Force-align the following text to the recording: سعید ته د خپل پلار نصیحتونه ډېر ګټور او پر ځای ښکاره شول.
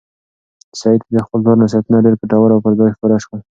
سعید 0.79 1.01
ته 1.05 1.09
د 1.13 1.17
خپل 1.25 1.39
پلار 1.43 1.57
نصیحتونه 1.63 1.99
ډېر 2.05 2.15
ګټور 2.21 2.49
او 2.53 2.63
پر 2.65 2.71
ځای 2.79 2.89
ښکاره 2.95 3.17
شول. 3.23 3.39